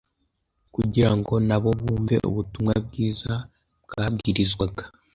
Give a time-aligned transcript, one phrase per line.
[0.75, 3.33] kugira ngo nabo bumve ubutumwa bwiza
[3.83, 4.83] bwabwirizwaga.